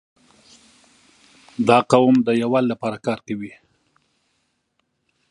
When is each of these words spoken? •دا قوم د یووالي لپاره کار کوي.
•دا 1.67 1.77
قوم 1.91 2.15
د 2.27 2.29
یووالي 2.41 2.67
لپاره 2.73 2.97
کار 3.05 3.19
کوي. 3.27 3.53